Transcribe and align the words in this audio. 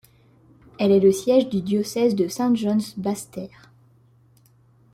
Elle 0.79 0.91
est 0.91 0.99
le 0.99 1.11
siège 1.11 1.47
du 1.47 1.61
diocèse 1.61 2.15
de 2.15 2.27
Saint 2.27 2.55
John's-Basseterre. 2.55 3.69